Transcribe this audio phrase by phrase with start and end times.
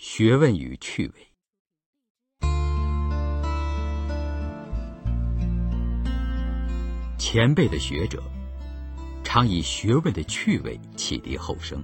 [0.00, 2.48] 学问与趣味。
[7.18, 8.22] 前辈的学者
[9.24, 11.82] 常以学问的趣味启迪后生，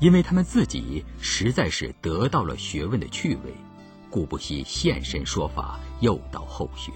[0.00, 3.52] 因为他们自己实在是得到了学问的趣味，
[4.08, 6.90] 故不惜现身说法，诱导后学，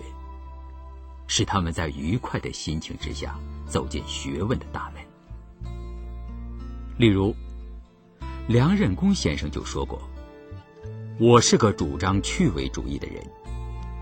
[1.27, 5.03] 使他们在愉快的心情之下走进学问的大门。
[6.97, 7.37] 例如，
[8.49, 10.01] 梁任公先生就说过
[11.21, 13.23] ：“我是个主张趣味主义的人。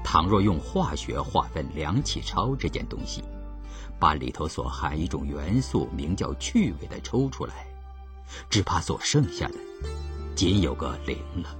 [0.05, 3.25] 倘若用化学划分梁启超这件东西，
[3.99, 7.67] 把里头所含一种元素名叫趣味的抽出来，
[8.49, 9.55] 只怕所剩下的
[10.37, 11.57] 仅有个零了。”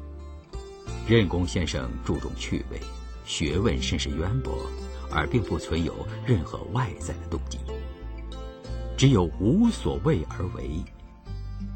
[1.09, 2.79] 任公先生注重趣味，
[3.25, 4.55] 学问甚是渊博，
[5.11, 5.93] 而并不存有
[6.25, 7.59] 任何外在的动机，
[8.97, 10.71] 只有无所谓而为。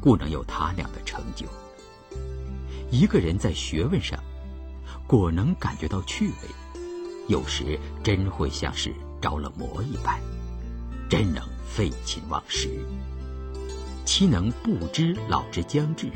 [0.01, 1.45] 故能有他俩的成就。
[2.89, 4.19] 一个人在学问上，
[5.07, 6.49] 果能感觉到趣味，
[7.27, 10.19] 有时真会像是着了魔一般，
[11.07, 12.83] 真能废寝忘食。
[14.03, 16.09] 岂能不知老之将至？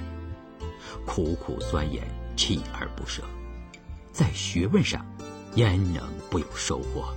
[1.06, 2.04] 苦苦钻研，
[2.36, 3.24] 锲而不舍，
[4.12, 5.06] 在学问上，
[5.54, 7.14] 焉能不有收获？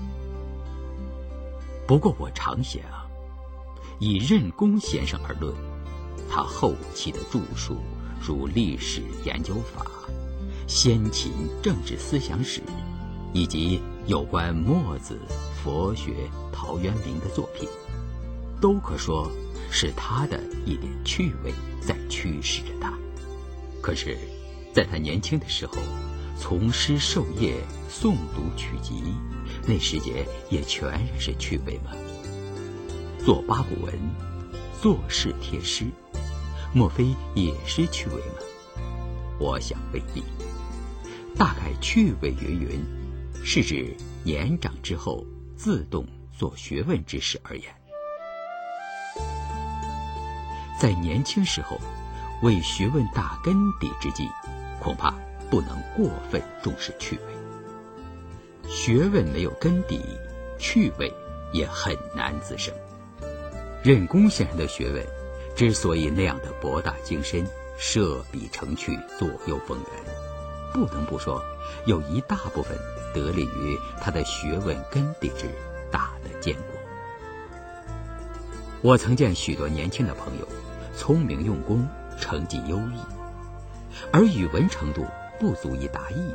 [1.87, 2.83] 不过我常想，
[3.99, 5.55] 以任公先生而论。
[6.31, 7.77] 他后期的著述，
[8.21, 9.83] 如《历史研究法》
[10.67, 12.61] 《先秦政治思想史》，
[13.33, 15.19] 以及有关墨子、
[15.63, 17.69] 佛学、陶渊明的作品，
[18.61, 19.31] 都可说
[19.71, 22.93] 是他的一点趣味在驱使着他。
[23.81, 24.19] 可是，
[24.75, 25.75] 在他年轻的时候，
[26.39, 27.57] 从师授业、
[27.91, 29.03] 诵读曲集，
[29.67, 31.93] 那时节也全是趣味吗？
[33.25, 33.95] 做八股文，
[34.81, 35.87] 做事贴诗。
[36.73, 38.35] 莫非也是趣味吗？
[39.39, 40.23] 我想未必。
[41.37, 42.85] 大概趣味云云，
[43.45, 45.25] 是指年长之后
[45.57, 47.65] 自动做学问之事而言。
[50.81, 51.81] 在年轻时候
[52.43, 54.29] 为学问打根底之际，
[54.81, 55.15] 恐怕
[55.51, 58.69] 不能过分重视趣味。
[58.69, 60.01] 学问没有根底，
[60.59, 61.13] 趣味
[61.53, 62.75] 也很难滋生。
[63.83, 65.18] 任公先生的学问。
[65.59, 67.45] 之所以那样的博大精深、
[67.77, 70.15] 设笔成趣、左右逢源，
[70.73, 71.43] 不能不说
[71.85, 72.79] 有一大部分
[73.13, 75.51] 得力于他的学问根底之
[75.91, 76.63] 大的坚固。
[78.83, 80.47] 我曾见许多年轻的朋友，
[80.97, 81.85] 聪明用功，
[82.21, 83.01] 成绩优异，
[84.13, 85.05] 而语文程度
[85.41, 86.33] 不足以达意，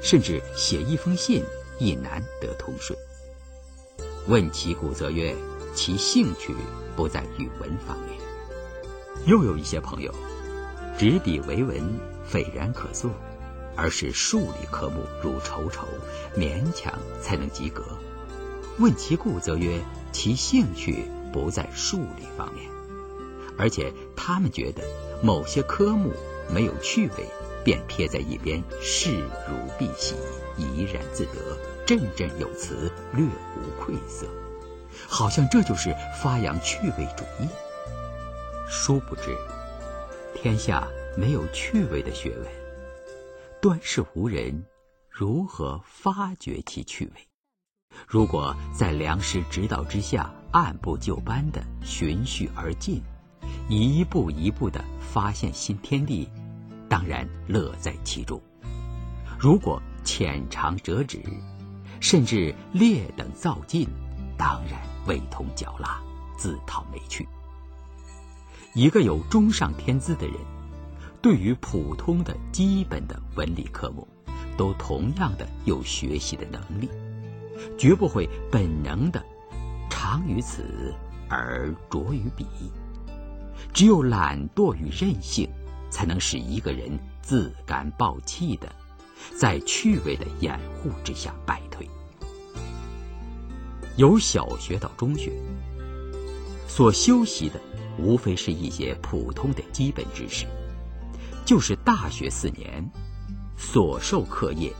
[0.00, 1.44] 甚至写一封信
[1.78, 2.98] 亦难得通顺。
[4.26, 5.36] 问其故，则曰：
[5.74, 6.54] 其兴趣
[6.96, 8.23] 不在语文方面。
[9.26, 10.14] 又有一些朋友，
[10.98, 11.82] 执笔为文，
[12.24, 13.10] 斐然可作，
[13.76, 15.86] 而是数理科目如愁愁，
[16.36, 16.92] 勉强
[17.22, 17.82] 才能及格。
[18.78, 19.80] 问其故，则曰
[20.12, 22.68] 其兴趣不在数理方面，
[23.56, 24.82] 而且他们觉得
[25.22, 26.12] 某些科目
[26.52, 27.26] 没有趣味，
[27.64, 29.12] 便撇在一边，视
[29.48, 30.14] 如敝屣，
[30.58, 34.26] 怡然自得，振振有词，略无愧色，
[35.08, 37.48] 好像这就是发扬趣味主义。
[38.76, 39.34] 殊不知，
[40.34, 40.86] 天下
[41.16, 42.46] 没有趣味的学问，
[43.62, 44.66] 端是无人
[45.08, 47.12] 如何发掘其趣味。
[48.06, 53.00] 如果在良师指导之下，按部就班的循序而进，
[53.70, 56.28] 一步一步的发现新天地，
[56.86, 58.38] 当然乐在其中；
[59.38, 61.22] 如果浅尝辄止，
[62.00, 63.88] 甚至劣等造进，
[64.36, 66.02] 当然味同嚼蜡，
[66.36, 67.26] 自讨没趣。
[68.74, 70.34] 一个有中上天资的人，
[71.22, 74.06] 对于普通的基本的文理科目，
[74.56, 76.90] 都同样的有学习的能力，
[77.78, 79.24] 绝不会本能的
[79.88, 80.92] 长于此
[81.28, 82.44] 而拙于彼。
[83.72, 85.48] 只有懒惰与任性，
[85.88, 88.74] 才能使一个人自甘暴气的，
[89.38, 91.88] 在趣味的掩护之下败退。
[93.96, 95.32] 由小学到中学，
[96.66, 97.60] 所修习的。
[97.98, 100.46] 无非是一些普通的基本知识，
[101.44, 102.84] 就是大学四年
[103.56, 104.72] 所授课业，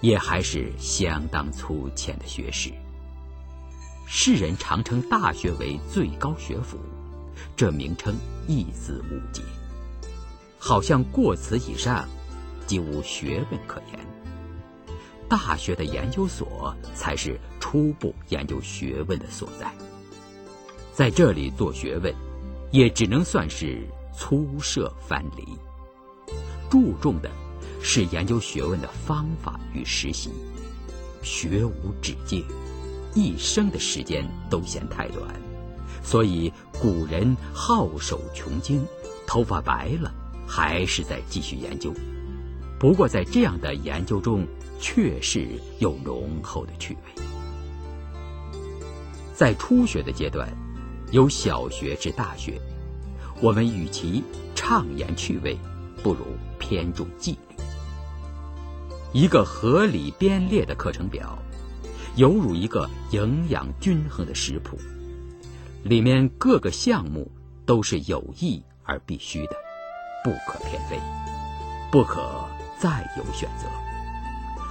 [0.00, 2.70] 也还是相当粗浅的学识。
[4.06, 6.78] 世人常称大学为最高学府，
[7.56, 8.14] 这名称
[8.46, 9.42] 一字无解，
[10.58, 12.08] 好像过此以上，
[12.66, 13.98] 即无学问可言。
[15.28, 19.72] 大学的研究所才是初步研究学问的所在，
[20.92, 22.14] 在这里做学问。
[22.72, 25.46] 也只能算是粗涉藩篱。
[26.68, 27.30] 注重的
[27.80, 30.30] 是研究学问的方法与实习。
[31.22, 32.44] 学无止境，
[33.14, 35.22] 一生的时间都嫌太短，
[36.02, 38.84] 所以古人好手穷经，
[39.26, 40.12] 头发白了
[40.48, 41.94] 还是在继续研究。
[42.80, 44.44] 不过在这样的研究中，
[44.80, 45.46] 确实
[45.78, 47.22] 有浓厚的趣味。
[49.32, 50.52] 在初学的阶段，
[51.12, 52.58] 由小学至大学，
[53.42, 54.24] 我们与其
[54.54, 55.58] 畅言趣味，
[56.02, 56.24] 不如
[56.58, 57.56] 偏重纪律。
[59.12, 61.38] 一个合理编列的课程表，
[62.16, 64.78] 犹如一个营养均衡的食谱，
[65.82, 67.30] 里面各个项目
[67.66, 69.56] 都是有益而必须的，
[70.24, 70.98] 不可偏废，
[71.90, 72.48] 不可
[72.78, 73.68] 再有选择。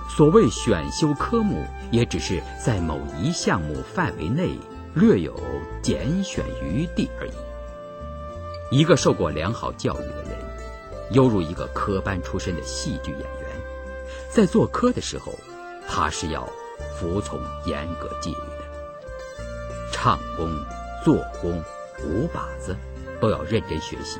[0.09, 4.57] 所谓选修科目，也只是在某一项目范围内
[4.93, 5.33] 略有
[5.81, 7.31] 拣选余地而已。
[8.71, 10.37] 一个受过良好教育的人，
[11.11, 13.29] 犹如一个科班出身的戏剧演员。
[14.29, 15.33] 在做科的时候，
[15.87, 16.47] 他是要
[16.95, 18.61] 服从严格纪律的。
[19.91, 20.49] 唱功、
[21.03, 21.61] 做工、
[22.03, 22.75] 舞把子，
[23.19, 24.19] 都要认真学习；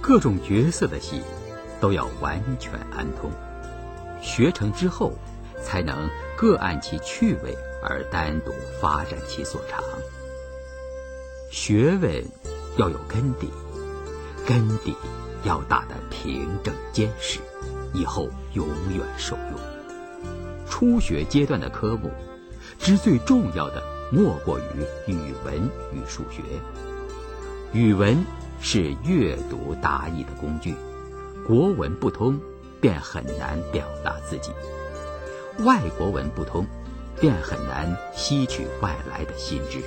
[0.00, 1.22] 各种角色的戏，
[1.80, 3.30] 都要完全安通。
[4.22, 5.12] 学成之后，
[5.60, 9.82] 才能各按其趣味而单独发展其所长。
[11.50, 12.24] 学问
[12.76, 13.50] 要有根底，
[14.46, 14.94] 根底
[15.44, 17.40] 要打得平整坚实。
[17.92, 19.58] 以后永远受用。
[20.68, 22.08] 初学阶段的科目，
[22.78, 23.82] 之最重要的
[24.12, 26.40] 莫过于语文与数学。
[27.72, 28.24] 语文
[28.60, 30.72] 是阅读答疑的工具，
[31.44, 32.38] 国文不通，
[32.80, 34.52] 便很难表达自己；
[35.64, 36.64] 外国文不通，
[37.20, 39.80] 便很难吸取外来的新知。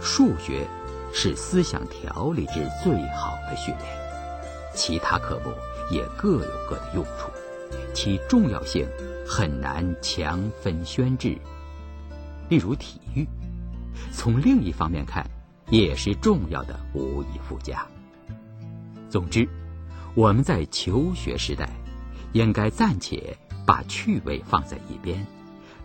[0.00, 0.66] 数学
[1.12, 3.86] 是思想条理之最好的训练，
[4.74, 5.52] 其他科目。
[5.90, 7.30] 也各有各的用处，
[7.94, 8.86] 其重要性
[9.26, 11.34] 很难强分宣制。
[12.50, 13.26] 例如体育，
[14.12, 15.24] 从另一方面看，
[15.70, 17.86] 也是重要的无以复加。
[19.08, 19.48] 总之，
[20.14, 21.70] 我们在求学时代，
[22.34, 23.34] 应该暂且
[23.64, 25.26] 把趣味放在一边，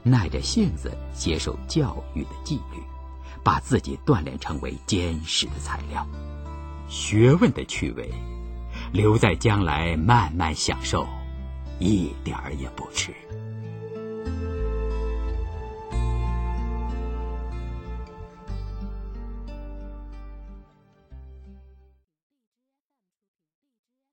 [0.03, 2.83] 耐着性子接受教育的纪律，
[3.43, 6.07] 把自己锻炼成为坚实的材料。
[6.87, 8.11] 学问的趣味。
[8.91, 11.07] 留在将来慢慢享受，
[11.79, 13.13] 一点儿也不迟。